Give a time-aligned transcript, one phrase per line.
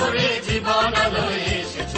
[0.00, 1.94] করে জীবন আলোয় এসেছ,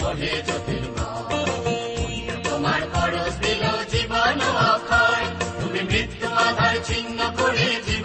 [0.00, 4.36] পড়ে জ্যোতির্ময় তোমার খরচ দিল জীবন
[4.72, 5.24] অক্ষয়,
[5.60, 8.03] তুমি মৃত্যু আধার ছিন্ন করে জীবন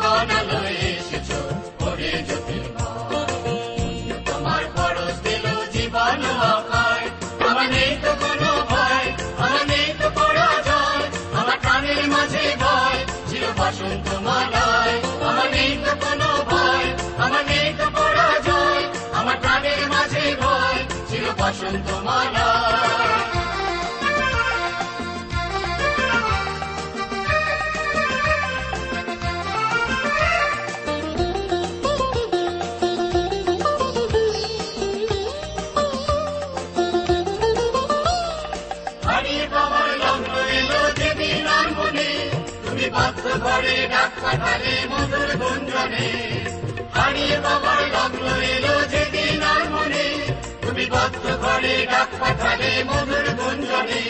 [52.60, 54.04] পাঠালে মধুর গুঞ্জনে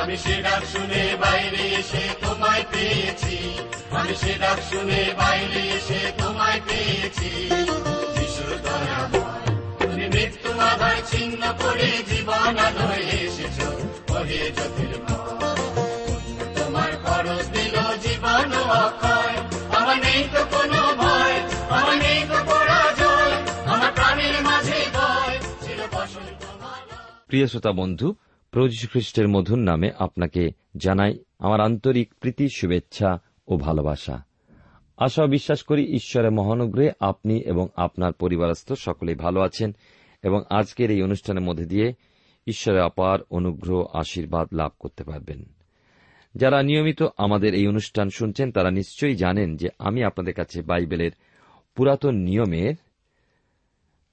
[0.00, 3.36] আমি সে ডাক শুনে বাইরে এসে তোমায় পেয়েছি।
[3.98, 7.30] আমি সে ডাক শুনে বাইরে এসে তোমায় পেয়েছি।
[9.80, 13.58] তুমি মৃত্যু আধার ছিন্ন করে জীবন আলোয় এসেছ।
[14.14, 15.62] ওহে জ্যোতির্ময়,
[16.56, 18.48] তোমার খরচ দিল জীবন
[18.84, 19.36] অক্ষয়।
[19.78, 20.81] আমার নেই তো কোনো
[27.32, 28.14] প্রিয় শ্রোতা বন্ধু,
[28.50, 34.22] প্রভু খ্রিস্টের মধুর নামে আপনাকে জানাই আমার আন্তরিক প্রীতি, শুভেচ্ছা ও ভালোবাসা।
[34.96, 39.76] আশা বিশ্বাস করি ঈশ্বরের মহানুগ্রহে আপনি এবং আপনার পরিবারস্থ সকলেই ভালো আছেন
[40.22, 41.92] এবং আজকের এই অনুষ্ঠানের মধ্যে দিয়ে
[42.46, 45.44] ঈশ্বরের অপার অনুগ্রহ আশীর্বাদ লাভ করতে পারবেন।
[46.34, 51.10] যারা নিয়মিত আমাদের এই অনুষ্ঠান শুনছেন, তারা নিশ্চয়ই জানেন যে আমি আপনাদের কাছে বাইবেলের
[51.74, 52.74] পুরাতন নিয়মের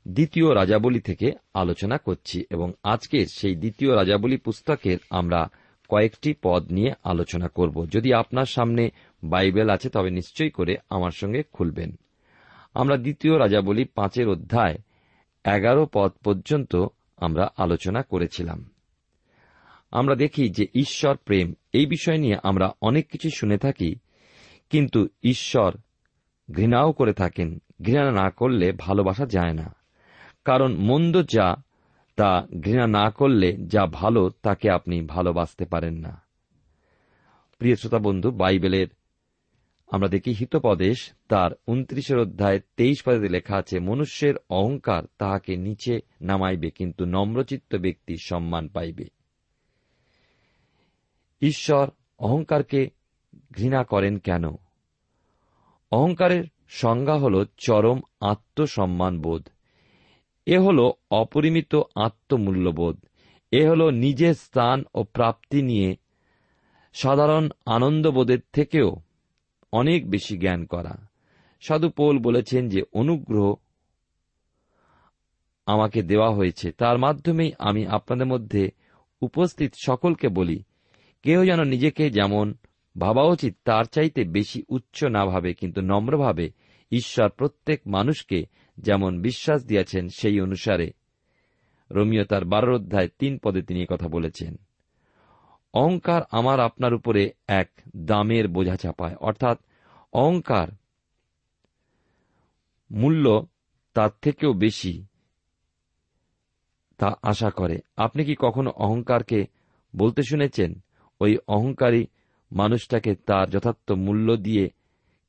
[0.09, 5.47] দ্বিতীয় রাজাবলী থেকে আলোচনা করছি এবং আজকের সেই দ্বিতীয় রাজাবলী পুস্তকের আমরা
[5.89, 8.89] কয়েকটি পদ নিয়ে আলোচনা করব। যদি আপনার সামনে
[9.23, 11.95] বাইবেল আছে, তবে নিশ্চয়ই করে আমার সঙ্গে খুলবেন।
[12.73, 14.75] আমরা দ্বিতীয় রাজাবলী পাঁচের অধ্যায়
[15.57, 16.85] এগারো পদ পর্যন্ত
[17.17, 18.65] আমরা আলোচনা করেছিলাম।
[19.91, 23.95] আমরা দেখি যে ঈশ্বর প্রেম, এই বিষয় নিয়ে আমরা অনেক কিছু শুনে থাকি,
[24.69, 25.77] কিন্তু ঈশ্বর
[26.55, 29.78] ঘৃণাও করে থাকেন। ঘৃণা না করলে ভালোবাসা যায় না।
[30.49, 31.55] কারণ মন্দ যা,
[32.15, 36.21] তা ঘৃণা না করলে যা ভালো, তাকে আপনি ভালোবাসতে পারেন না।
[37.57, 38.87] প্রিয় শ্রোতা বন্ধু, বাইবেলের
[39.87, 46.71] আমরা দেখি হিতপদেশ, তার উনত্রিশের অধ্যায় তেইশ পদে লেখা আছে, মনুষ্যের অহংকার তাহাকে নিচে নামাইবে,
[46.71, 49.05] কিন্তু নম্রচিত্ত ব্যক্তি সম্মান পাইবে।
[51.41, 51.89] ঈশ্বর
[52.19, 52.89] অহংকারকে
[53.55, 54.43] ঘৃণা করেন কেন?
[55.91, 59.47] অহংকারের সংজ্ঞা হল চরম আত্মসম্মান বোধ
[60.45, 62.97] এ হল অপরিমিত আত্মমূল্যবোধ।
[63.51, 65.95] এ হল নিজের স্থান ও প্রাপ্তি নিয়ে
[66.93, 68.95] সাধারণ আনন্দবোধের থেকেও
[69.71, 70.97] অনেক বেশি জ্ঞান করা।
[71.61, 71.89] সাধু
[72.21, 73.55] বলেছেন যে, অনুগ্রহ
[75.65, 78.69] আমাকে দেওয়া হয়েছে। তার মাধ্যমেই আমি আপনাদের মধ্যে
[79.21, 80.63] উপস্থিত সকলকে বলি,
[81.23, 82.53] কেউ যেন নিজেকে যেমন
[82.97, 86.51] ভাবা উচিত, তার চাইতে বেশি উচ্চ না ভাবে, কিন্তু নম্রভাবে
[86.91, 88.45] ঈশ্বর প্রত্যেক মানুষকে
[88.79, 90.91] যেমন বিশ্বাস দিয়েছেন সেই অনুসারে।
[91.91, 94.55] রোমিও তার বারো অধ্যায় তিন পদে তিনি কথা বলেছেন।
[95.73, 99.59] অহংকার আমার আপনার উপরে এক দামের বোঝা চাপায়। অর্থাৎ
[100.13, 100.67] অহংকার
[102.91, 103.45] মূল্য
[103.93, 105.05] তার থেকেও বেশি
[106.97, 109.45] তা আশা করে। আপনি কি কখনো অহংকারকে
[109.95, 110.79] বলতে শুনেছেন?
[111.21, 112.07] ওই অহংকারী
[112.51, 114.69] মানুষটাকে তার যথার্থ মূল্য দিয়ে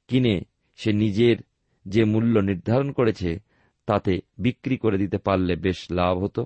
[0.09, 0.41] কিনে
[0.77, 1.37] সে নিজের
[1.91, 3.31] যে মূল্য নির্ধারণ করেছে,
[3.89, 6.43] তাতে বিক্রি করে দিতে পারলে বেশ লাভ হতো।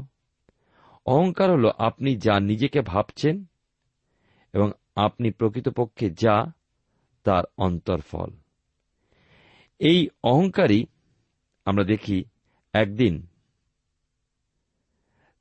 [1.06, 3.36] অহংকার হল আপনি যা নিজেকে ভাবছেন
[4.54, 6.36] এবং আপনি প্রকৃতপক্ষে যা,
[7.26, 8.30] তার অন্তর্ফল।
[9.80, 10.80] এই অহংকারী
[11.66, 12.18] আমরা দেখি
[12.74, 13.14] একদিন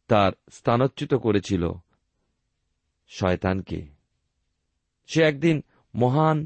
[0.10, 1.64] তার স্থানচ্যুত করেছিল
[3.12, 3.80] শয়তানকে।
[5.10, 5.58] সে একদিন
[5.94, 6.38] মহান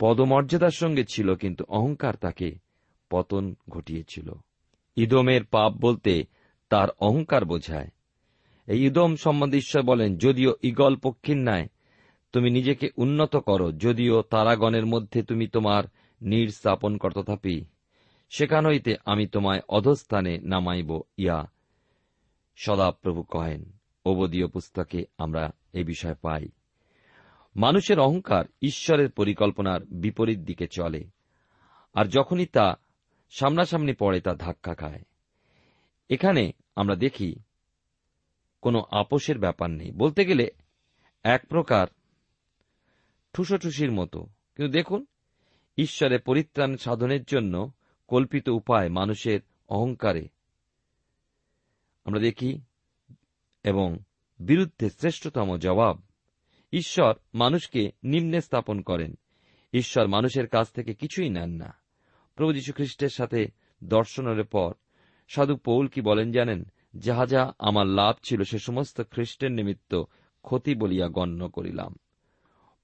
[0.00, 2.48] পদমর্যাদার সঙ্গে ছিল, কিন্তু অহংকার তাকে
[3.10, 4.32] পতন ঘটিয়েছিল।
[4.96, 6.24] ইদমের পাপ বলতে
[6.68, 7.88] তার অহংকার বোঝায়।
[8.66, 11.68] এই ইদম সম্বন্ধে ঈশ্বর বলেন, যদিও ইগল পক্ষীর ন্যায়
[12.32, 15.84] তুমি নিজেকে উন্নত করো, যদিও তারাগণের মধ্যে তুমি তোমার
[16.22, 17.64] নীড় স্থাপন কর, তথাপি
[18.30, 21.50] সেখান হইতে আমি তোমায় অধস্থানে নামাইব, ইয়া
[22.56, 23.72] সদাপ্রভু কহেন।
[24.04, 26.48] অবদীয় পুস্তকে আমরা এ বিষয় পাই।
[27.56, 31.04] মানুষের অহংকার ঈশ্বরের পরিকল্পনার বিপরীত দিকে চলে,
[31.94, 32.74] আর যখনই তা
[33.30, 35.02] সামনাসামনি পড়ে তা ধাক্কা খায়।
[36.08, 37.36] এখানে আমরা দেখি,
[38.60, 40.50] কোনো আপোষের ব্যাপার নেই। বলতে গেলে,
[41.22, 41.86] এক প্রকার
[43.32, 45.06] ঠুসোঠুসির মতো। কিন্তু দেখুন
[45.76, 47.72] ঈশ্বরের পরিত্রাণ সাধনের জন্য
[48.08, 50.28] কল্পিত উপায় মানুষের অহংকারে।
[52.04, 52.60] আমরা দেখি,
[53.62, 53.98] এবং
[54.38, 56.02] বিরুদ্ধে শ্রেষ্ঠতম জবাব,
[56.72, 59.14] ঈশ্বর মানুষকে নিম্নে স্থাপন করেন।
[59.72, 61.87] ঈশ্বর মানুষের কাছ থেকে কিছুই নেন না।
[62.38, 63.46] প্রভু যীশু খ্রিস্টের সাথে
[63.84, 64.74] দর্শনের পর,
[65.28, 66.64] সাধু পৌল কি বলেন জানেন?
[66.94, 70.02] যাহা যা আমার লাভ ছিল সে সমস্ত খ্রিস্টের নিমিত্ত
[70.42, 71.94] ক্ষতি বলিয়া গণ্য করিলাম।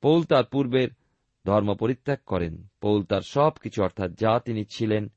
[0.01, 0.89] পৌল তার পূর্বের
[1.47, 5.13] ধর্ম পরিত্যাগ করেন। পৌল তার সব কিছু অর্থাৎ যা তিনি ছিলেন,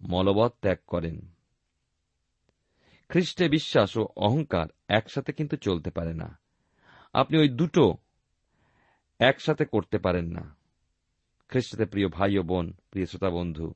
[0.00, 1.34] মলবৎ ত্যাগ করেন।
[3.08, 6.38] খ্রিস্টে বিশ্বাস ও অহংকার একসাথে কিন্তু চলতে পারে না।
[7.12, 7.96] আপনি ওই দুটো
[9.18, 10.61] একসাথে করতে পারেন না।
[11.52, 13.74] খ্রিস্টতে প্রিয় ভাই ও বোন, প্রিয় শ্রোতা বন্ধু,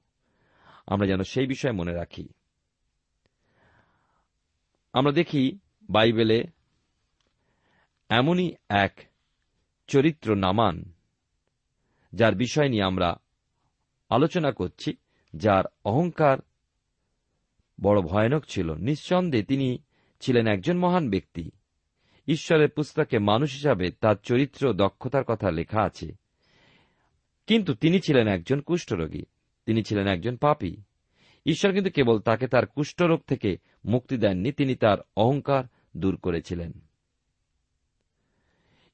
[0.87, 2.29] আমরা যেন সেই বিষয়ে মনে রাখি।
[4.93, 5.59] আমরা দেখি
[5.91, 6.45] বাইবেলে
[8.09, 9.09] এমনই এক
[9.87, 10.93] চরিত্র নামান,
[12.13, 13.17] যার বিষয় নিয়ে আমরা
[14.09, 14.97] আলোচনা করছি,
[15.35, 16.39] যার অহংকার
[17.81, 19.79] বড় ভয়ানক ছিল। নিঃসন্দেহে তিনি
[20.21, 21.51] ছিলেন একজন মহান ব্যক্তি।
[22.27, 26.26] ঈশ্বরের পুস্তকে মানুষ হিসাবে তার চরিত্র দক্ষতার কথা লেখা আছে।
[27.47, 29.23] কিন্তু তিনি ছিলেন একজন কুষ্ঠরোগী।
[29.67, 30.77] তিনি ছিলেন একজন পাপী।
[31.47, 35.65] ঈশ্বর কিন্তু কেবল তাকে তার কুষ্ঠরোগ থেকে মুক্তি দেননি, তিনি তার অহংকার
[35.97, 36.73] দূর করেছিলেন।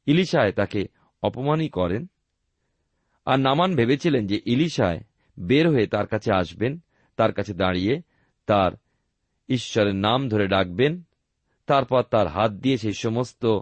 [0.06, 0.86] ইলিশায় তাকে
[1.22, 2.06] অপমানই করেন।
[3.24, 5.00] আর নামান ভেবেছিলেন যে ইলিশায়
[5.38, 6.78] বের হয়ে তার কাছে আসবেন,
[7.16, 8.02] তার কাছে দাঁড়িয়ে
[8.46, 8.72] তার
[9.48, 11.02] ঈশ্বরের নাম ধরে ডাকবেন,
[11.66, 13.60] তারপর তার হাত দিয়ে সেই সমস্ত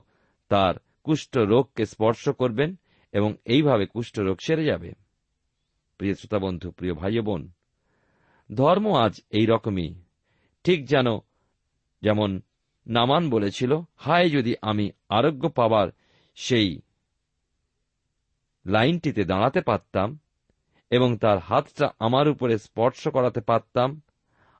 [0.48, 2.78] তার কুষ্ঠ রোগকে স্পর্শ করবেন
[3.12, 4.92] এবং এইভাবে কুষ্ঠ রোগ সেরে যাবে।
[5.98, 7.50] প্রিয় শ্রোতা বন্ধু প্রিয় ভাই বোন
[8.54, 9.94] ধর্ম আজ এই রকমই।
[10.64, 11.06] ঠিক যেন,
[12.02, 12.40] যেমন
[12.86, 15.88] নামান বলেছিল, হায় যদি আমি আরোগ্য পাবার
[16.34, 16.80] সেই
[18.66, 20.18] লাইনটিতে দাঁড়াতে পারতাম
[20.90, 24.02] এবং তার হাতটা আমার উপরে স্পর্শ করাতে পারতাম,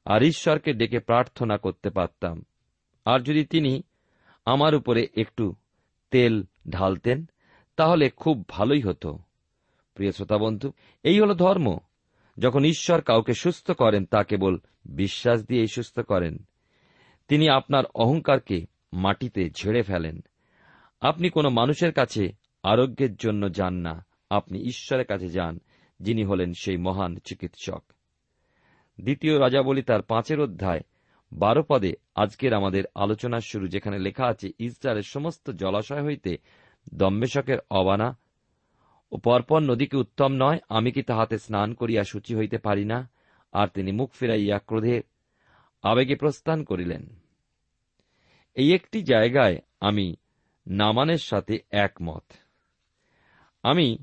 [0.04, 2.44] আর ঈশ্বরকে ডেকে প্রার্থনা করতে পারতাম।
[3.04, 3.82] আর যদি তিনি
[4.44, 5.54] আমার উপরে একটু
[6.10, 7.28] তেল ঢালতেন
[7.80, 9.18] তাহলে খুব ভালোই হতো।
[9.94, 10.72] প্রিয় শ্রোতা বন্ধু
[11.02, 11.78] এই হল ধর্ম।
[12.38, 16.38] যখন ঈশ্বর কাউকে সুস্থ করেন, তা কেবল বিশ্বাস দিয়েই সুস্থ করেন।
[17.28, 20.20] তিনি আপনার অহংকারকে মাটিতে ঝেড়ে ফেলেন।
[21.00, 22.32] আপনি কোনো মানুষের কাছে
[22.62, 25.60] আরোগ্যের জন্য যান না। আপনি ঈশ্বরের কাছে যান,
[26.00, 27.82] যিনি হলেন সেই মহান চিকিৎসক।
[29.00, 30.80] দ্বিতীয় রাজাবলী তার পাঁচের অধ্যায়,
[31.32, 36.38] বারো পদে আজকের আমাদের আলোচনার শুরু, যেখানে লেখা আছে, ইসরায়েলের সমস্ত জলাশয় হইতে
[36.94, 38.18] দম্বেশকের অবানা
[39.12, 43.10] ও পরপর নদীকে উত্তম নয়, আমি কি তাহাতে স্নান করিয়া সূচি হইতে পারি না?
[43.52, 45.02] আর তিনি মুখ ফিরাইয়া ক্রোধে
[45.82, 47.06] আবেগে প্রস্থান করিলেন।
[48.54, 50.16] এই একটি জায়গায় আমি
[50.66, 52.24] নামানের সাথে একমত।
[53.62, 53.98] আমি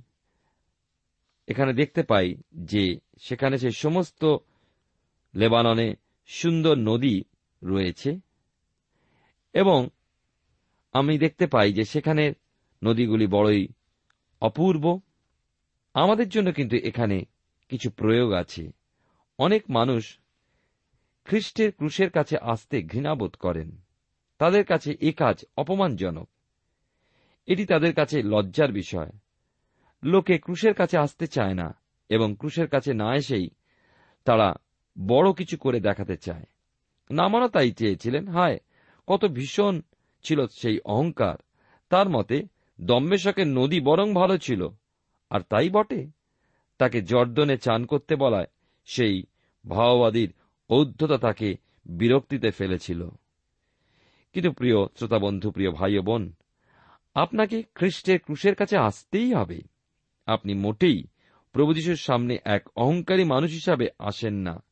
[1.48, 4.38] এখানে দেখতে পাই যে সেখানে সে সমস্ত
[5.36, 5.96] লেবাননে
[6.28, 7.24] সুন্দর নদী
[7.64, 8.20] রয়েছে
[9.54, 9.90] এবং
[10.94, 12.34] আমি দেখতে পাই যে সেখানে
[12.84, 13.68] নদীগুলি বড়ই
[14.42, 15.00] অপূর্ব।
[15.94, 17.26] আমাদের জন্য কিন্তু এখানে
[17.70, 18.72] কিছু প্রয়োগ আছে।
[19.38, 20.20] অনেক মানুষ
[21.26, 23.82] খ্রিস্টের ক্রুশের কাছে আসতে ঘৃণাবোধ করেন।
[24.38, 26.30] তাদের কাছে এ কাজ অপমানজনক।
[27.46, 29.10] এটি তাদের কাছে লজ্জার বিষয়।
[30.04, 31.76] লোকে ক্রুশের কাছে আসতে চায় না
[32.10, 33.50] এবং ক্রুশের কাছে না এসেই
[34.24, 34.56] তারা
[35.08, 36.44] বড় কিছু করে দেখাতে চায়।
[37.12, 38.60] নামানো তাই চেয়েছিলেন, হায়,
[39.08, 39.82] কত ভীষণ
[40.24, 41.36] ছিল সেই অহংকার।
[41.90, 44.68] তার মতে দম্মেশকের নদী বরং ভালো ছিল,
[45.30, 46.08] আর তাই বটে?
[46.78, 48.46] তাকে জর্দনে চান করতে বলায়
[48.86, 49.24] সেই
[49.68, 50.34] ভাওবাদীর
[50.70, 53.08] ঔদ্ধতা তাকে বিরক্তিতে ফেলেছিল।
[54.34, 56.34] কিন্তু প্রিয় শ্রোতাবন্ধু, প্রিয় ভাই ও বোন,
[57.14, 59.62] আপনাকে খ্রিস্টের ক্রুশের কাছে আসতেই হবে।
[60.26, 61.08] আপনি মোটেই
[61.52, 64.64] প্রভু যিশুর সামনে এক অহংকারী মানুষ হিসাবে আসেন না।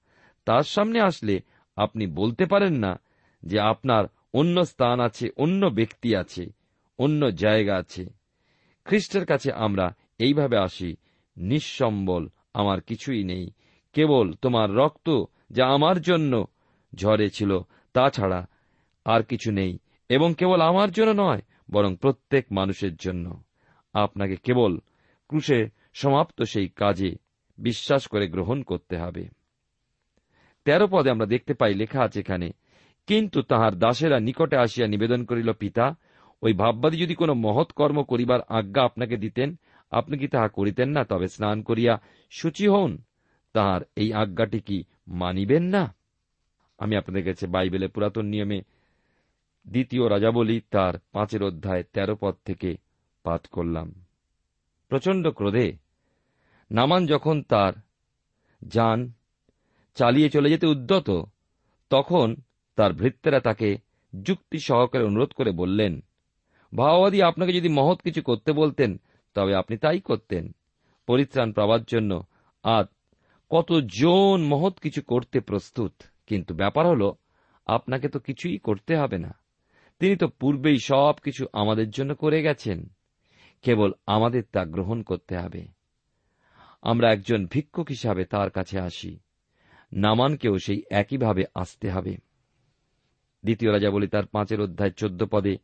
[0.46, 1.40] তার সামনে আসলে
[1.76, 3.02] আপনি বলতে পারেন না
[3.44, 6.65] যে আপনার অন্য স্থান আছে, অন্য ব্যক্তি আছে।
[6.98, 8.06] অন্য জায়গা আছে।
[8.86, 10.96] খ্রিস্টের কাছে আমরা এইভাবে আসি,
[11.38, 13.52] নিঃসম্বল, আমার কিছুই নেই।
[13.94, 16.48] কেবল তোমার রক্ত যা আমার জন্য
[16.96, 17.60] ঝরেছিল
[17.94, 18.48] তাছাড়া
[19.06, 23.44] আর কিছু নেই। এবং কেবল আমার জন্য নয়, বরং প্রত্যেক মানুষের জন্য।
[23.94, 24.78] আপনাকে কেবল
[25.28, 27.16] ক্রুশে সমাপ্ত সেই কাজে
[27.58, 29.28] বিশ্বাস করে গ্রহণ করতে হবে।
[30.66, 32.52] তেরো পদে আমরা দেখতে পাই, লেখা আছে এখানে,
[33.08, 35.96] কিন্তু তাহার দাসেরা নিকটে আসিয়া নিবেদন করিল, পিতা
[36.46, 39.50] ওই ভাববাদী যদি কোনো মহৎ কর্ম করিবার আজ্ঞা আপনাকে দিতেন,
[39.92, 41.04] আপনি কি তাহা করিতেন না?
[41.04, 41.94] তবে স্নান করিয়া
[42.30, 42.98] সূচি হন
[43.54, 45.84] তাহার এই আজ্ঞাটি কি মানিবেন না?
[46.78, 48.62] আমি আপনাদের কাছে বাইবেলের পুরাতন নিয়মে
[49.68, 52.78] দ্বিতীয় রাজাবলী তার পাঁচের অধ্যায় তেরো পদ থেকে
[53.24, 53.88] পাঠ করলাম।
[54.88, 55.68] প্রচণ্ড ক্রোধে
[56.72, 57.74] নামান যখন তার
[58.62, 59.00] যান
[59.96, 61.10] চালিয়ে চলে যেতে উদ্যত,
[61.90, 62.36] তখন
[62.76, 63.78] তার ভৃত্যেরা তাকে
[64.14, 65.94] যুক্তি সহকারে অনুরোধ করে বললেন
[66.76, 69.02] ভাওবাদী আপনাকে যদি মহৎ কিছু করতে বলতেন,
[69.34, 70.56] তবে আপনি তাই করতেন।
[71.08, 72.24] পরিত্রাণ পাওয়ার জন্য
[72.64, 72.86] আজ
[73.50, 75.94] কতজন মহৎ কিছু করতে প্রস্তুত,
[76.28, 77.12] কিন্তু ব্যাপার হল,
[77.66, 79.36] আপনাকে তো কিছুই করতে হবে না।
[80.00, 82.90] তিনি তো পূর্বেই সব কিছু আমাদের জন্য করে গেছেন।
[83.62, 85.68] কেবল আমাদের তা গ্রহণ করতে হবে।
[86.82, 89.20] আমরা একজন ভিক্ষুক হিসাবে তার কাছে আসি।
[89.94, 92.18] নামানকেও সেই একইভাবে আসতে হবে।
[93.44, 95.58] দ্বিতীয় রাজা বলি তার পাঁচের অধ্যায় চোদ্দ পদে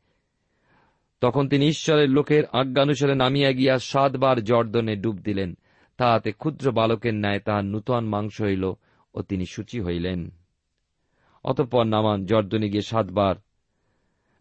[1.21, 5.57] তখন তিনি ঈশ্বরের লোকের আজ্ঞানুসারে নামিয়া গিয়া সাতবার জর্দনে ডুব দিলেন।
[5.97, 8.73] তাহাতে ক্ষুদ্র বালকের ন্যায় তাহার নূতন মাংস হইল
[9.13, 10.29] ও তিনি সূচি হইলেন।
[11.43, 13.35] অতঃপর নামান জর্দনে গিয়ে সাতবার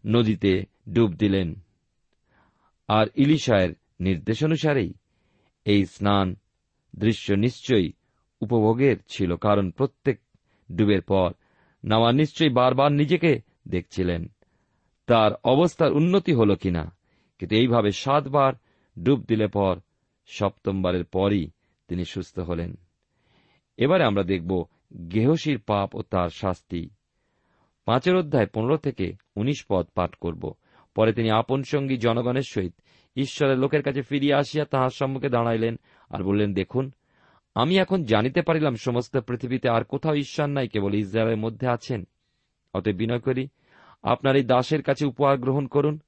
[0.05, 1.59] নদীতে ডুব দিলেন।
[2.87, 4.93] আর ইলিশায়ের নির্দেশ অনুসারেই
[5.65, 6.35] এই স্নান
[6.95, 7.91] দৃশ্য নিশ্চয়ই
[8.41, 10.19] উপভোগের ছিল, কারণ প্রত্যেক
[10.75, 11.31] ডুবের পর
[11.83, 14.31] নামা নিশ্চয়ই বারবার নিজেকে দেখছিলেন।
[15.11, 16.95] তার অবস্থার উন্নতি হল কিনা।
[17.39, 18.53] কিন্তু এইভাবে সাতবার
[19.03, 19.79] ডুব দিলে পর,
[20.27, 21.49] সপ্তমবারের পরই
[21.87, 22.75] তিনি সুস্থ হলেন।
[23.77, 24.65] এবারে আমরা দেখব
[25.13, 26.89] গেহসির পাপ ও তার শাস্তি।
[27.85, 30.53] পাঁচের অধ্যায় পনেরো থেকে উনিশ পদ পাঠ করব।
[30.95, 32.73] পরে তিনি আপন সঙ্গী জনগণের সহিত
[33.15, 36.91] ঈশ্বরের লোকের কাছে ফিরিয়া আসিয়া তাহার সম্মুখে দাঁড়াইলেন আর বললেন, দেখুন,
[37.55, 42.07] আমি এখন জানিতে পারিলাম সমস্ত পৃথিবীতে আর কোথাও ঈশ্বর নাই, কেবল ইসরায়েলের মধ্যে আছেন।
[42.73, 43.47] অতএব বিনয় করি
[44.03, 45.99] আপনার এই দাসের কাছে উপহার গ্রহণ করুন।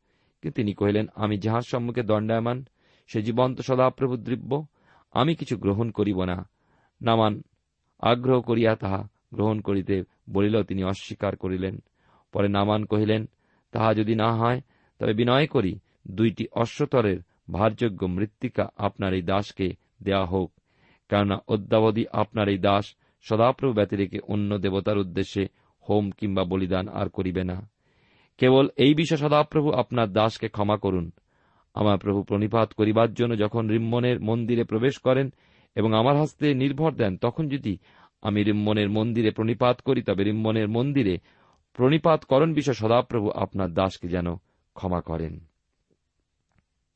[0.42, 2.66] কিন্তু তিনি কহিলেন, আমি যাহার সম্মুখে দণ্ডায়মান,
[3.08, 4.66] সে জীবন্ত সদাপ্রভু দ্রব্য,
[5.12, 6.50] আমি কিছু গ্রহণ করিব না।
[7.02, 7.44] নামান
[8.00, 11.84] আগ্রহ করিয়া তাহা গ্রহণ করিতে বলিল, তিনি অস্বীকার করিলেন।
[12.32, 13.26] পরে নামান কহিলেন,
[13.72, 14.62] তাহা যদি না হয়,
[15.00, 17.18] তবে বিনয় করি, দুইটি অশ্বতরের
[17.52, 20.52] ভারযোগ্য মৃত্তিকা আপনার এই দাসকে দেয়া হোক।
[21.10, 25.48] কেননা অদ্যাবধি আপনার এই দাস সদাপ্রভু ব্যতিরেকে অন্য দেবতার উদ্দেশ্যে
[25.90, 27.73] হোম কিংবা বলিদান আর করিবে না।
[28.38, 31.12] কেবল এই বিষয় সদাপ্রভু আপনার দাসকে ক্ষমা করুন।
[31.74, 35.34] আমার প্রভু প্রণিপাত করিবার জন্য যখন রিম্মনের মন্দিরে প্রবেশ করেন
[35.76, 37.78] এবং আমার হস্তে নির্ভর দেন, তখন যদি
[38.22, 41.18] আমি রিম্মনের মন্দিরে প্রণিপাত করি, তবে রিম্মনের মন্দিরে
[41.74, 44.36] প্রণিপাত করণ বিষয় সদাপ্রভু আপনার দাসকে যেন
[44.74, 45.40] ক্ষমা করেন।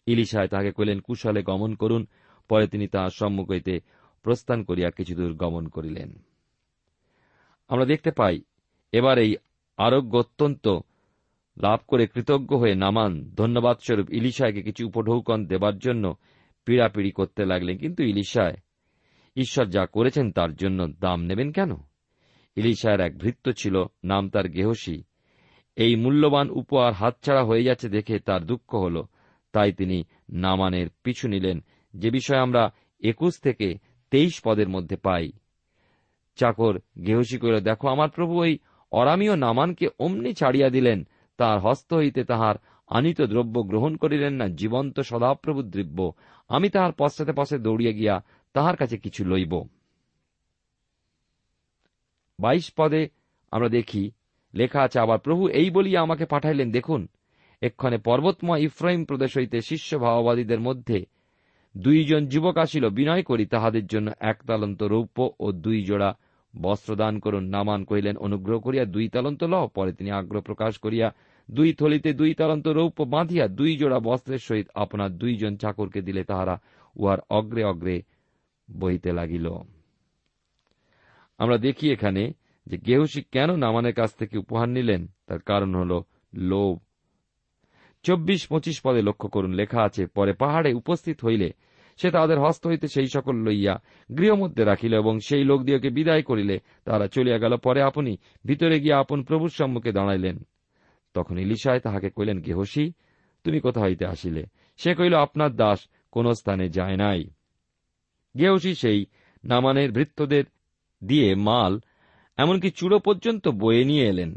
[0.05, 2.07] ইলিশায় তাহাকে কইলেন কুশলে গমন করুন।
[2.49, 3.79] পরে তিনি তাহার সম্মুখ হইতে
[4.23, 6.23] প্রস্থান করিয়া কিছুদূর গমন করিলেন।
[7.67, 8.41] আমরা দেখতে পাই,
[8.91, 9.35] এবার এই
[9.77, 10.67] আরোগ্য অত্যন্ত
[11.63, 16.15] লাভ করে কৃতজ্ঞ হয়ে নামান। ধন্যবাদ স্বরূপ ইলিশায়কে কিছু উপঢৌকন দেবার জন্য
[16.65, 18.57] পীড়াপিড়ি করতে লাগলেন। কিন্তু ইলিশায়,
[19.35, 21.71] ঈশ্বর যা করেছেন তার জন্য দাম নেবেন কেন?
[22.55, 25.03] ইলিশায়ের এক ভৃত্য ছিল, নাম তার গেহসী।
[25.75, 29.03] এই মূল্যবান উপহার হাতছাড়া হয়ে যাচ্ছে দেখে তার দুঃখ হল।
[29.51, 33.77] তাই তিনি নামানের পিছু নিলেন। যে বিষয়ে আমরা একুশ থেকে
[34.11, 35.31] তেইশ পদের মধ্যে পাই।
[36.35, 38.57] চাকর গেহসী কহিল, দেখো আমার প্রভু, ওই
[38.91, 42.55] অরামীয় নামানকে অমনি ছাড়িয়া দিলেন। তার হস্ত হইতে তাহার
[42.87, 45.99] আনিত দ্রব্য গ্রহণ করিলেন না, জীবন্ত সদাপ্রভু দ্রব্য।
[46.49, 48.15] আমি তাহার পশ্চাতে পশ্চাতে দৌড়িয়া গিয়া
[48.53, 49.53] তাহার কাছে কিছু লইব।
[52.39, 53.09] বাইশ পদে
[53.51, 54.11] আমরা দেখি,
[54.53, 57.07] লেখা আছে, আবার প্রভু এই বলিয়া আমাকে পাঠাইলেন, দেখুন,
[57.61, 61.05] এক্ষণে পর্বতময় ইফ্রাহিম প্রদেশ হইতে শিষ্য ভাওবাদীদের মধ্যে
[61.75, 66.17] দুইজন যুবক আসিল, বিনয় করি, তাহাদের জন্য এক তালন্ত রৌপ্য ও দুই জোড়া
[66.61, 71.07] বস্ত্র দান করুন। নামান কহিলেন, অনুগ্রহ করিয়া দুই তালন্ত লও। পরে তিনি আগ্রহ প্রকাশ করিয়া
[71.49, 76.59] দুই থলিতে দুই তালন্ত রৌপ্য বাঁধিয়া দুই জোড়া বস্ত্রের সহিত আপনার দুইজন চাকরকে দিলে তাহারা
[76.95, 78.01] উহার অগ্রে অগ্রে
[78.71, 79.47] বইতে লাগিল।
[81.37, 82.33] আমরা দেখি এখানে
[82.67, 86.01] যে গেহসী কেন নামানের কাছ থেকে উপহার নিলেন, তার কারণ হল
[86.33, 86.79] লোভ।
[88.03, 91.49] চব্বিশ পঁচিশ পদে লক্ষ্য করুন, লেখা আছে, পরে পাহাড়ে উপস্থিত হইলে
[91.99, 93.79] সে তাহাদের হস্ত হইতে সেই সকল লইয়া
[94.17, 99.23] গৃহমধ্যে রাখিল এবং সেই লোকদিওকে বিদায় করিলে তারা চলিয়া গেল। পরে আপনি ভিতরে গিয়া আপন
[99.23, 100.37] প্রভুর সম্মুখে দাঁড়াইলেন।
[101.17, 102.91] তখন ইলিশায় তাহাকে কইলেন গেহসী,
[103.43, 104.43] তুমি কোথা হইতে আসিলে?
[104.77, 105.79] সে কইল আপনার দাস
[106.11, 107.23] কোন স্থানে যায় নাই।
[108.37, 109.05] গেহসী সেই
[109.43, 110.43] নামানের ভৃত্যদের
[111.03, 111.79] দিয়ে মাল,
[112.37, 114.35] এমনকি চূড়ো পর্যন্ত বয়ে নিয়ে এলেন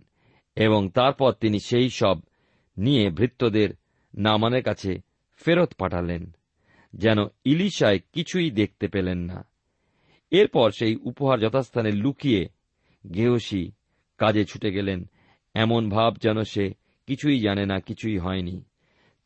[0.56, 2.16] এবং তারপর তিনি সেই সব
[2.78, 3.68] নিয়ে ভৃত্যদের
[4.14, 5.00] নামানের কাছে
[5.36, 6.32] ফেরত পাঠালেন,
[6.94, 9.48] যেন ইলিশায় কিছুই দেখতে পেলেন না।
[10.30, 12.48] এরপর সেই উপহার যথাস্থানে লুকিয়ে
[13.14, 13.72] গেহসী
[14.18, 15.09] কাজে ছুটে গেলেন
[15.54, 16.74] এমন ভাব যেন সে
[17.06, 18.64] কিছুই জানে না, কিছুই হয়নি।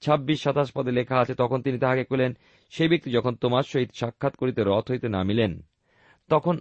[0.01, 2.37] ছাব্বিশ সাতাশ পদে লেখা আছে, তখন তিনি তাহাকে কইলেন
[2.71, 5.63] সে ব্যক্তি যখন তোমার সহিত সাক্ষাৎ করিতে রথ হইতে নামিলেন,
[6.29, 6.61] তখন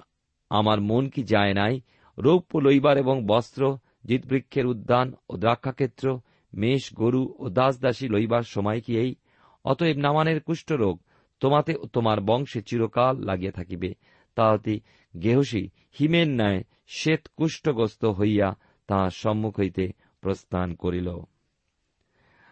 [0.50, 1.82] আমার মন কি যায় নাই?
[2.18, 6.20] রৌপ্য, লইবার এবং বস্ত্র, জিতবৃক্ষের উদ্যান ও দ্রাক্ষাক্ষেত্র,
[6.54, 9.16] মেষ, গরু ও দাস দাসী লইবার সময় কি এই?
[9.66, 11.02] অতএব নামানের কুষ্ঠরোগ
[11.40, 13.94] তোমাতে ও তোমার বংশে চিরকাল লাগিয়া থাকিবে।
[14.36, 14.80] তাহাতে
[15.24, 18.56] গেহসী হিমের ন্যায় শ্বেত কুষ্ঠগ্রস্ত হইয়া
[18.88, 21.16] তাহার সম্মুখ হইতে প্রস্থান করিল।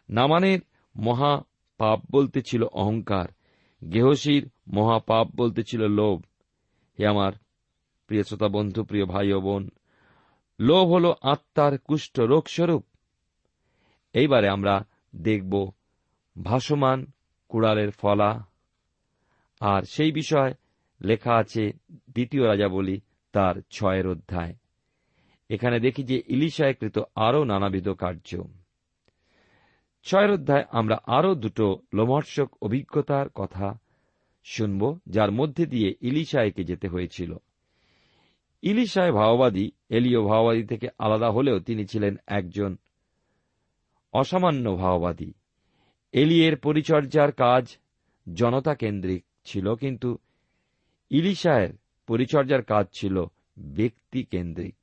[0.09, 0.59] নামানের
[0.95, 1.41] মহা
[1.77, 3.27] পাপ বলতে ছিল অহংকার,
[3.93, 6.21] গেহসীর মহাপাপ বলতে ছিল লোভ।
[6.99, 7.33] হে আমার
[8.07, 9.69] প্রিয় শ্রোতা বন্ধু, প্রিয় ভাই ও বোন,
[10.59, 12.85] লোভ হল আত্মার কুষ্ঠ রোগস্বরূপ।
[14.13, 14.85] এইবারে আমরা
[15.15, 15.71] দেখব
[16.43, 17.05] ভাসমান
[17.49, 18.45] কুড়ালের ফলা।
[19.59, 20.53] আর সেই বিষয়
[21.01, 24.55] লেখা আছে দ্বিতীয় রাজা বলি তার ছয়ের অধ্যায়।
[25.51, 28.29] এখানে দেখি যে ইলিশায় কৃত আরও নানাবিধ কার্য।
[30.03, 33.67] ছয়ের অধ্যায় আমরা আরও দুটো লোমর্ষক অভিজ্ঞতার কথা
[34.43, 37.31] শুনব, যার মধ্যে দিয়ে ইলিশায়কে যেতে হয়েছিল।
[38.61, 42.77] ইলিশায় ভাওবাদী, এলিও ভাওবাদী থেকে আলাদা হলেও তিনি ছিলেন একজন
[44.13, 45.31] অসামান্য ভাওবাদী।
[46.11, 47.77] এলিয়ের পরিচর্যার কাজ
[48.33, 50.17] জনতা কেন্দ্রিক ছিল, কিন্তু
[51.09, 51.73] ইলিশায়ের
[52.07, 53.25] পরিচর্যার কাজ ছিল
[53.59, 54.75] ব্যক্তি কেন্দ্রিক।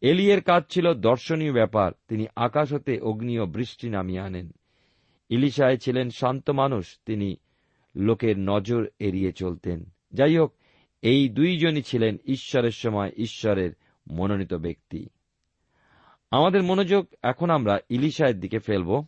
[0.00, 4.52] এলিয়ের কাজ ছিল দর্শনীয় ব্যাপার। তিনি আকাশ হতে অগ্নি ও বৃষ্টি নামিয়ে আনেন।
[5.28, 7.36] ইলিশায় ছিলেন শান্ত মানুষ। তিনি
[7.96, 10.54] লোকের নজর এড়িয়ে চলতেন। যাই হোক,
[11.02, 13.70] এই দুইজনই ছিলেন ঈশ্বরের সময় ঈশ্বরের
[14.10, 15.08] মনোনীত ব্যক্তি।
[16.30, 19.06] আমাদের মনোযোগ এখন আমরা ইলিশায়ের দিকে ফেলব।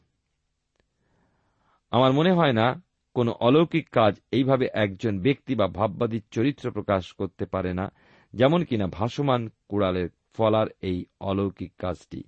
[1.91, 2.83] আমার মনে হয় না
[3.15, 7.93] কোন অলৌকিক কাজ এইভাবে একজন ব্যক্তি বা ভাববাদীর চরিত্র প্রকাশ করতে পারে না,
[8.35, 12.23] যেমন কিনা ভাসমান কুড়ালের ফলার এই অলৌকিক কাজটি।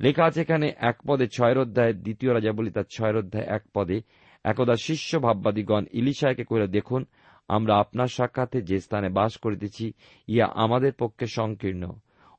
[0.00, 4.00] লেখা আছে এখানে, এক পদে ছয়ের অধ্যায়, দ্বিতীয় রাজা বলি তার ছয়ের অধ্যায়, এক পদে,
[4.44, 7.04] একদা শিষ্য ভাববাদীগণ ইলিশায়কে করে দেখুন,
[7.48, 9.92] আমরা আপনার সাক্ষাতে যে স্থানে বাস করিতেছি
[10.28, 11.92] ইয়া আমাদের পক্ষে সংকীর্ণ।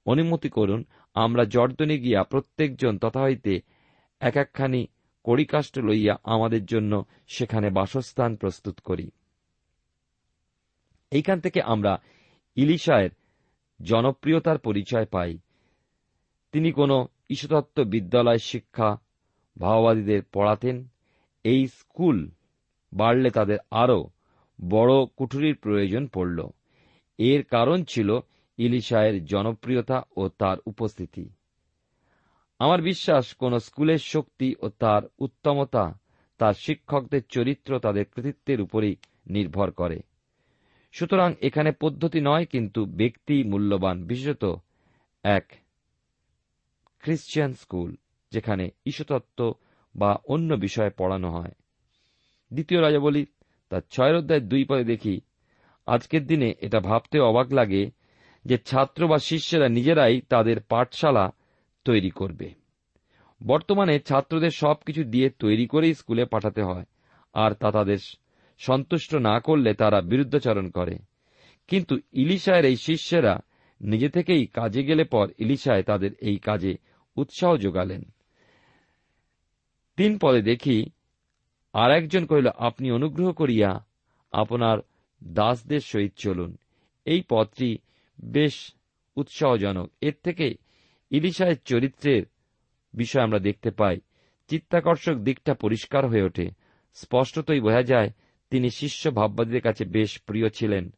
[0.05, 3.61] অনুমতি করুন, আমরা জর্দনে গিয়া প্রত্যেকজন তথা হইতে
[4.19, 4.87] এক একখানি
[5.23, 9.11] কড়িকাষ্ট লইয়া আমাদের জন্য সেখানে বাসস্থান প্রস্তুত করি।
[11.11, 12.01] এইখান থেকে আমরা
[12.55, 13.09] ইলিশায়ের
[13.81, 15.37] জনপ্রিয়তার পরিচয় পাই।
[16.51, 18.97] তিনি কোন ঈশ্বতত্ত্ব বিদ্যালয় শিক্ষা
[19.57, 20.87] ভাওবাদীদের পড়াতেন।
[21.43, 22.31] এই স্কুল
[22.93, 24.09] বাড়লে তাদের আরও
[24.69, 26.49] বড় কুঠুরির প্রয়োজন পড়ল।
[27.17, 28.19] এর কারণ ছিল
[28.57, 31.29] ইলিশায়ের জনপ্রিয়তা ও তার উপস্থিতি।
[32.59, 35.99] আমার বিশ্বাস, কোন স্কুলের শক্তি ও তার উত্তমতা
[36.37, 38.95] তার শিক্ষকদের চরিত্র তাদের কৃতিত্বের উপরই
[39.27, 40.01] নির্ভর করে।
[40.93, 44.43] সুতরাং এখানে পদ্ধতি নয়, কিন্তু ব্যক্তি মূল্যবান, বিশেষত
[45.23, 45.45] এক
[47.03, 47.95] খ্রিস্টিয়ান স্কুল
[48.31, 49.53] যেখানে ঈশ্বতত্ত্ব
[49.95, 51.53] বা অন্য বিষয়ে পড়ানো হয়।
[52.51, 53.25] দ্বিতীয় রাজা বলি
[53.69, 55.15] তার ছয় অধ্যায় দুই পদে দেখি।
[55.87, 57.83] আজকের দিনে এটা ভাবতে অবাক লাগে
[58.45, 61.25] যে ছাত্র বা শিষ্যেরা নিজেরাই তাদের পাঠশালা
[61.85, 62.47] তৈরি করবে।
[63.41, 66.85] বর্তমানে ছাত্রদের সবকিছু দিয়ে তৈরি করেই স্কুলে পাঠাতে হয়,
[67.33, 67.97] আর তা তাদের
[68.65, 70.97] সন্তুষ্ট না করলে তারা বিরুদ্ধাচরণ করে।
[71.67, 73.39] কিন্তু ইলিশায়ের এই শিষ্যেরা
[73.81, 76.77] নিজে থেকেই কাজে গেলে পর ইলিশায় তাদের এই কাজে
[77.15, 78.03] উৎসাহ যোগালেন।
[79.95, 80.85] তিন পদে দেখি
[81.73, 83.85] আর একজন কহিল, আপনি অনুগ্রহ করিয়া
[84.31, 84.77] আপনার
[85.33, 86.57] দাসদের সহিত চলুন।
[87.05, 87.77] এই পথটি
[88.25, 88.73] বেশ
[89.15, 90.55] উৎসাহজনক। এর থেকে
[91.09, 92.23] ইলিশায়ের চরিত্রের
[92.93, 93.99] বিষয় আমরা দেখতে পাই।
[94.47, 96.49] চিত্তাকর্ষক দিকটা পরিষ্কার হয়ে ওঠে।
[96.93, 98.09] স্পষ্টতই বোঝা যায়
[98.53, 100.93] তিনি শিষ্য ভাববাদীদের কাছে বেশ প্রিয় ছিলেন।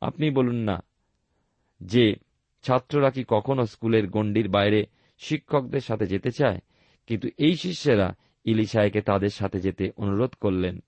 [0.00, 0.82] আপনি বলুন না
[1.80, 2.16] যে
[2.62, 4.86] ছাত্ররা কি কখনো স্কুলের গণ্ডির বাইরে
[5.18, 6.58] শিক্ষকদের সাথে যেতে চায়?
[7.06, 10.82] কিন্তু এই শিষ্যেরা ইলিশায়কে তাদের সাথে যেতে অনুরোধ করলেন।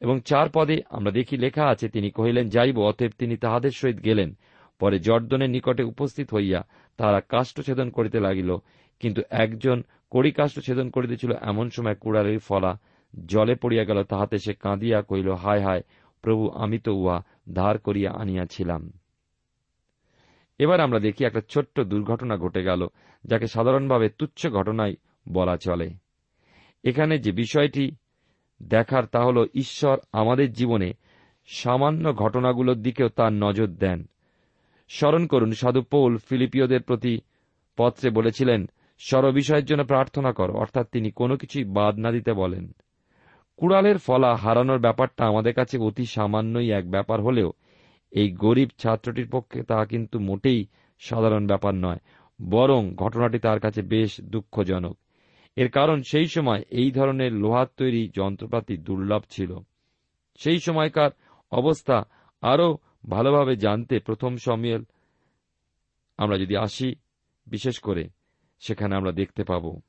[0.00, 4.34] এবং চার পদে আমরা দেখি লেখা আছে, তিনি কহিলেন, যাইব, অতএব তিনি তাহাদের সহিত গেলেন।
[4.78, 8.56] পরে জর্দনের নিকটে উপস্থিত হইয়া তাহারা কাষ্ঠ ছেদন করিতে লাগিল।
[9.00, 12.80] কিন্তু একজন কড়ি কাষ্ঠ ছেদন করিতেছিল, এমন সময় কুড়ালের ফলা
[13.26, 15.82] জলে পড়িয়া গেল, তাহাতে সে কাঁদিয়া কহিল, হায় হায়,
[16.22, 17.22] প্রভু, আমি তো উহা
[17.54, 18.92] ধার করিয়া আনিয়াছিলাম।
[20.58, 22.86] এবার আমরা দেখি একটা ছোট্ট দুর্ঘটনা ঘটে গেল,
[23.24, 24.94] যাকে সাধারণভাবে তুচ্ছ ঘটনায়
[25.28, 25.90] বলা চলে।
[26.84, 27.92] এখানে যে বিষয়টি
[28.62, 30.92] দেখার তা হল, ঈশ্বর আমাদের জীবনে
[31.46, 34.04] সামান্য ঘটনাগুলোর দিকেও তার নজর দেন।
[34.88, 37.20] স্মরণ করুন, সাধু পৌল ফিলিপিওদের প্রতি
[37.76, 38.66] পত্রে বলেছিলেন
[38.98, 42.72] স্বর বিষয়ের জন্য প্রার্থনা কর অর্থাৎ তিনি কোনো কিছুই বাদ না দিতে বলেন।
[43.56, 47.52] কুড়ালের ফলা হারানোর ব্যাপারটা আমাদের কাছে অতি সামান্যই এক ব্যাপার হলেও,
[48.12, 50.66] এই গরিব ছাত্রটির পক্ষে তা কিন্তু মোটেই
[50.98, 51.98] সাধারণ ব্যাপার নয়,
[52.42, 54.96] বরং ঘটনাটি তার কাছে বেশ দুঃখজনক।
[55.56, 59.58] এর কারণ সেই সময় এই ধরনের লোহার তৈরি যন্ত্রপাতি দুর্লভ ছিল।
[60.38, 61.10] সেই সময়কার
[61.52, 62.04] অবস্থা
[62.42, 62.78] আরও
[63.10, 64.82] ভালোভাবে জানতে প্রথম সমিয়েল
[66.18, 66.94] আমরা যদি আসি,
[67.46, 68.08] বিশেষ করে
[68.60, 69.80] সেখানে আমরা দেখতে পাব।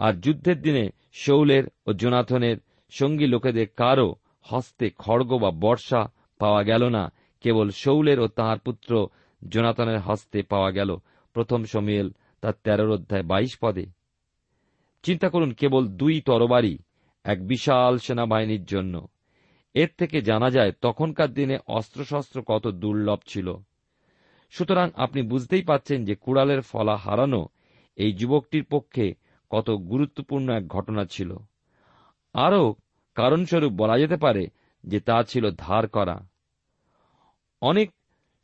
[0.00, 2.56] আর যুদ্ধের দিনে শৌলের ও জোনাথনের
[2.90, 9.08] সঙ্গী লোকেদের কারও হস্তে খড়গ বা বর্ষা পাওয়া গেল না। কেবল শৌলের ও তাঁর পুত্র
[9.48, 10.96] জোনাথনের হস্তে পাওয়া গেল।
[11.32, 12.10] প্রথম সমিয়েল
[12.40, 13.86] তার তেরোর অধ্যায় বাইশ পদে।
[15.02, 16.78] চিন্তা করুন, কেবল দুই তরবারি
[17.24, 19.08] এক বিশাল সেনাবাহিনীর জন্য।
[19.74, 23.54] এর থেকে জানা যায়, তখনকার দিনে অস্ত্রশস্ত্র কত দুর্লভ ছিল।
[24.50, 27.46] সুতরাং আপনি বুঝতেই পাচ্ছেন যে কুড়ালের ফলা হারানো
[27.96, 29.14] এই যুবকটির পক্ষে
[29.50, 31.36] কত গুরুত্বপূর্ণ এক ঘটনা ছিল।
[32.32, 32.74] আরও
[33.14, 34.46] কারণস্বরূপ বলা যেতে পারে
[34.84, 36.26] যে তা ছিল ধার করা।
[37.60, 37.90] অনেক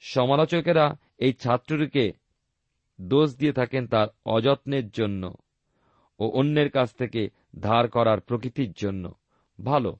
[0.00, 2.12] সমালোচকেরা এই ছাত্রটিকে
[3.00, 5.34] দোষ দিয়ে থাকেন তার অযত্নের জন্য
[6.18, 9.14] ও অন্যের কাছ থেকে ধার করার প্রকৃতির জন্য।
[9.64, 9.96] ভালো,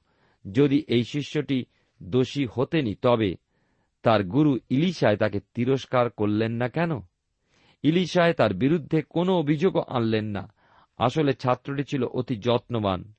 [0.51, 1.65] যদি এই শিষ্যটি
[2.03, 3.35] দোষী হতেনি, তবে
[4.03, 6.91] তার গুরু ইলিশায় তাকে তিরস্কার করলেন না কেন?
[7.83, 10.53] ইলিশায় তার বিরুদ্ধে কোনো অভিযোগও আনলেন না।
[10.97, 13.13] আসলে ছাত্রটি ছিল অতি যত্নবান।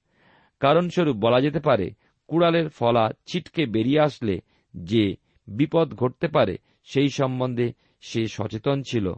[0.61, 1.91] কারণস্বরূপ বলা যেতে পারে,
[2.29, 4.41] কুড়ালের ফলা ছিটকে বেরিয়ে আসলে
[4.75, 5.17] যে
[5.49, 9.13] বিপদ ঘটতে পারে সেই সম্বন্ধে সে সচেতন ছিল।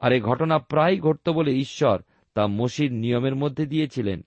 [0.00, 2.02] আর এ ঘটনা প্রায় ঘটত বলে ঈশ্বর
[2.34, 4.24] তা মসির নিয়মের মধ্যে দিয়েছিলেন,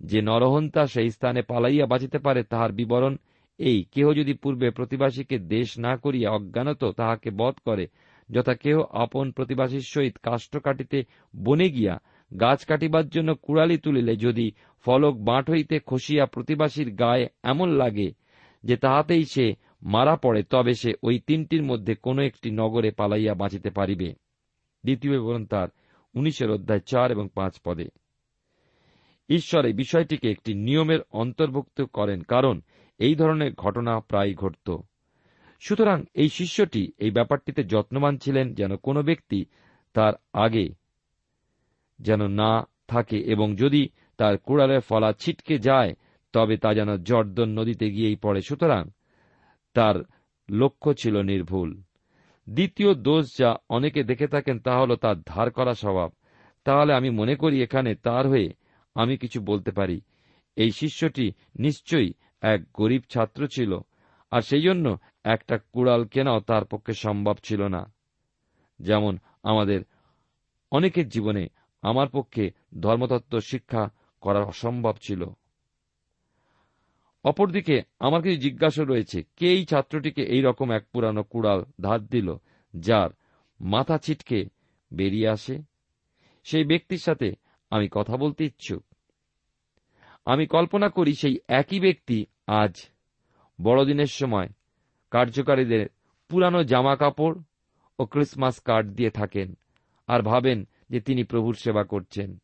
[0.00, 3.16] যে নরহন্তা সেই স্থানে পালাইয়া বাঁচিতে পারে তাহার বিবরণ।
[3.58, 7.86] এই কেহ যদি পূর্বে প্রতিবাসীকে দেশ না করিয়া অজ্ঞানত তাহাকে বধ করে,
[8.30, 11.04] যথা কেহ আপন প্রতিবাসীর সহিত কাষ্ঠ কাটিতে
[11.36, 11.98] বনে গিয়া
[12.40, 14.52] গাছ কাটিবার জন্য কুড়ালি তুলিলে যদি
[14.84, 18.12] ফলক বাঁট হইতে খসিয়া প্রতিবাসীর গায়ে এমন লাগে
[18.64, 23.70] যে তাহাতেই সে মারা পড়ে, তবে সে ওই তিনটির মধ্যে কোন একটি নগরে পালাইয়া বাঁচিতে
[23.70, 24.14] পারিবে।
[24.84, 25.68] দ্বিতীয় বিবরণ তার
[26.14, 27.88] উনিশের অধ্যায় চার এবং পাঁচ পদে।
[29.28, 32.60] ঈশ্বর এই বিষয়টিকে একটি নিয়মের অন্তর্ভুক্ত করেন, কারণ
[32.98, 34.76] এই ধরনের ঘটনা প্রায় ঘটত।
[35.60, 39.44] সুতরাং এই শিষ্যটি এই ব্যাপারটিতে যত্নবান ছিলেন যেন কোনো ব্যক্তি
[39.92, 40.81] তার আগে
[41.98, 45.94] যেন না থাকে এবং যদি তার কুড়ালের ফলা ছিটকে যায়,
[46.32, 48.88] তবে তা যেন জর্দন নদীতে গিয়েই পড়ে। সুতরাং
[49.74, 49.94] তার
[50.50, 51.82] লক্ষ্য ছিল নির্ভুল।
[52.48, 56.12] দ্বিতীয় দোষ যা অনেকে দেখে থাকেন তা হল তার ধার করা স্বভাব।
[56.64, 58.52] তাহলে আমি মনে করি এখানে তার হয়ে
[58.94, 60.00] আমি কিছু বলতে পারি।
[60.56, 63.78] এই শিষ্যটি নিশ্চয়ই এক গরিব ছাত্র ছিল,
[64.30, 67.92] আর সেই জন্য একটা কুড়াল কেনাও তার পক্ষে সম্ভব ছিল না।
[68.80, 69.80] যেমন আমাদের
[70.70, 71.48] অনেকের জীবনে
[71.82, 73.90] আমার পক্ষে ধর্মতত্ত্ব শিক্ষা
[74.20, 75.24] করা অসম্ভব ছিল।
[77.24, 82.34] অপরদিকে আমার কিছু জিজ্ঞাসা রয়েছে, কে এই ছাত্রটিকে এই রকম এক পুরানো কুড়াল ধার দিল,
[82.76, 83.10] যার
[83.60, 84.44] মাথা ছিটকে
[84.92, 85.62] বেরিয়ে আসে?
[86.44, 87.32] সেই ব্যক্তির সাথে
[87.70, 88.84] আমি কথা বলতে ইচ্ছুক।
[90.24, 92.86] আমি কল্পনা করি সেই একই ব্যক্তি আজ
[93.62, 94.48] বড়দিনের সময়
[95.10, 95.86] কার্যকারীদের
[96.28, 97.40] পুরানো জামা কাপড়
[97.98, 99.54] ও ক্রিসমাস কার্ড দিয়ে থাকেন
[100.06, 102.38] আর ভাবেন যে তিনি প্রভুর সেবা করছেন।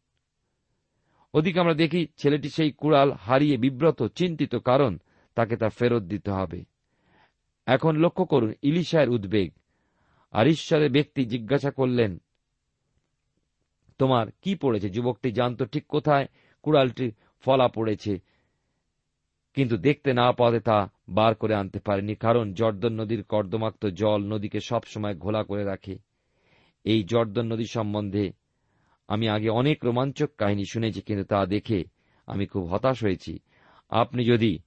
[1.35, 4.99] ওদিকে আমরা দেখি ছেলেটি সেই কুড়াল হারিয়ে বিব্রত, চিন্তিত কারণ
[5.35, 6.65] তাকে তা ফেরত দিতে হবে।
[7.67, 9.51] এখন লক্ষ্য করুন, ইলিশায়ের উদ্বেগ।
[10.33, 12.19] আর ঈশ্বরের ব্যক্তি জিজ্ঞাসা করলেন,
[13.99, 14.89] তোমার কি পড়েছে?
[14.89, 16.27] যুবকটি জানত ঠিক কোথায়
[16.63, 18.19] কুড়ালটি ফলা পড়েছে,
[19.55, 24.61] কিন্তু দেখতে না পাওয়াতে তা বার করে আনতে পারেনি, কারণ জর্দন নদীর কর্দমাক্ত জল নদীকে
[24.61, 25.99] সবসময় ঘোলা করে রাখে।
[26.85, 28.33] এই জর্দন নদী সম্বন্ধে
[29.09, 31.85] আমি আগে অনেক রোমাঞ্চক কাহিনী শুনেছি, কিন্তু তা দেখে
[32.27, 33.39] আমি খুব হতাশ হয়েছি।
[33.91, 34.59] আপনি যদি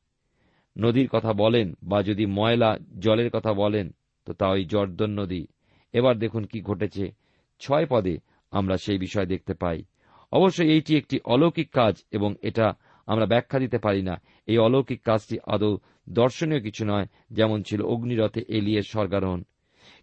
[0.77, 5.47] নদীর কথা বলেন বা যদি ময়লা জলের কথা বলেন, তো তা ওই জর্দন নদী।
[5.93, 7.11] এবার দেখুন কি ঘটেছে।
[7.59, 8.17] ছয় পদে
[8.51, 9.83] আমরা সেই বিষয় দেখতে পাই।
[10.31, 12.73] অবশ্যই এইটি একটি অলৌকিক কাজ এবং এটা
[13.07, 15.77] আমরা ব্যাখ্যা দিতে পারি না। এই অলৌকিক কাজটি আদৌ
[16.09, 19.43] দর্শনীয় কিছু নয়, যেমন ছিল অগ্নিরথে এলিয়ে স্বর্গারোহণ।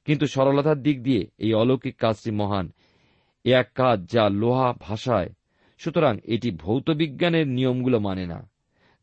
[0.04, 2.72] কিন্তু সরলতার দিক দিয়ে এই অলৌকিক কাজটি মহান।
[3.44, 5.28] এ এক কাজ যা লোহা ভাষায়
[5.78, 8.50] সুতরাং এটি ভৌত বিজ্ঞানের নিয়মগুলো মানে না।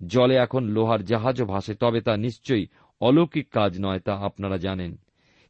[0.08, 2.68] জলে এখন লোহার জাহাজও ভাসে, তবে তা নিশ্চয়ই
[3.02, 4.98] অলৌকিক কাজ নয়, তা আপনারা জানেন।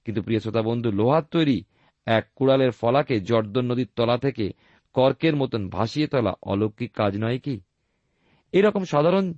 [0.05, 1.63] কিন্তু প্রিয় শ্রোতা বন্ধু, লোহার তৈরি
[2.05, 4.51] এক কুড়ালের ফলাকে জর্দন নদীর তলা থেকে
[4.93, 7.61] কর্কের মতন ভাসিয়ে তোলা অলৌকিক কাজ নয় কি?
[8.51, 9.33] এরকম সাধারণ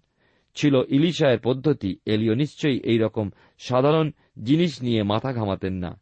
[0.56, 3.30] ছিল ইলিশায়ের পদ্ধতি, এলিও নিশ্চয়ই এই রকম
[3.60, 4.12] সাধারণ
[4.44, 6.00] জিনিস নিয়ে মাথা ঘামাতেন না।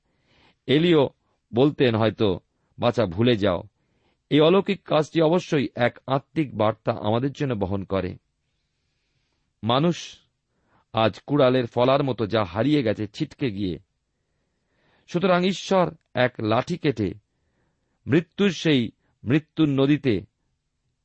[0.68, 1.10] এলিও
[1.54, 2.40] বলতেন হয়তো
[2.80, 3.64] বাচ্চা ভুলে যাও।
[4.30, 8.18] এই অলৌকিক কাজটি অবশ্যই এক আত্মিক বার্তা আমাদের জন্য বহন করে।
[9.64, 10.20] মানুষ
[10.94, 13.80] আজ কুড়ালের ফলার মতো যা হারিয়ে গেছে ছিটকে গিয়ে।
[15.08, 17.14] সুতরাং ঈশ্বর এক লাঠি কেটে
[18.08, 18.92] মৃত্যুর সেই
[19.24, 20.22] মৃত্যুর নদীতে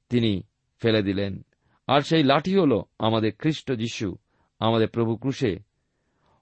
[0.09, 0.43] তিনি
[0.81, 1.45] ফেলে দিলেন।
[1.87, 4.17] আর সেই লাঠি হল আমাদের খ্রিস্ট যিশু,
[4.59, 5.59] আমাদের প্রভু ক্রুশে।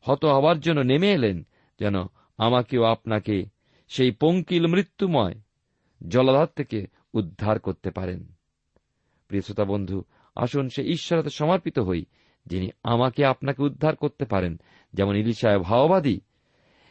[0.01, 1.47] হত হবার জন্য নেমে এলেন
[1.81, 1.95] যেন
[2.39, 3.58] আমাকেও আপনাকে
[3.89, 5.35] সেই পঙ্কিল মৃত্যুময়
[6.09, 8.33] জলাধার থেকে উদ্ধার করতে পারেন।
[9.29, 10.05] প্রিয় বন্ধু,
[10.37, 12.05] আসুন সে ঈশ্বরতে সমর্পিত হই,
[12.47, 14.61] যিনি আমাকে আপনাকে উদ্ধার করতে পারেন।
[14.93, 16.21] যেমন ইলিশায় ভাওবাদী,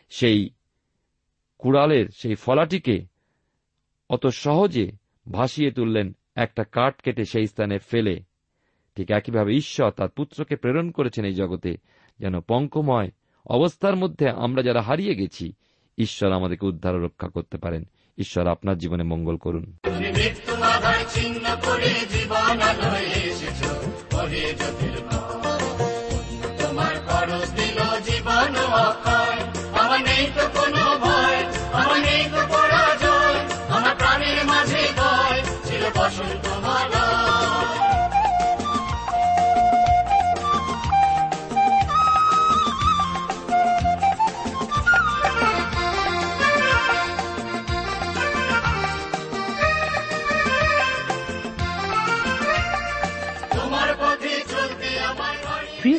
[0.09, 0.49] সেই
[1.57, 3.05] কুড়ালের সেই ফলাটিকে
[4.09, 4.91] অত সহজে
[5.31, 8.23] ভাসিয়ে তুললেন, একটা কাঠ কেটে সেই স্থানে ফেলে।
[8.95, 11.77] ঠিক একইভাবে ঈশ্বর তার পুত্রকে প্রেরণ করেছেন এই জগতে,
[12.19, 13.11] যেন পঙ্কময়
[13.45, 15.53] অবস্থার মধ্যে আমরা যারা হারিয়ে গেছি
[15.97, 17.83] ঈশ্বর আমাদেরকে উদ্ধার রক্ষা করতে পারেন।
[18.17, 19.77] ঈশ্বর আপনার জীবনে মঙ্গল করুন।
[26.55, 28.55] তোমার জীবন
[29.79, 30.56] আমার নেই তো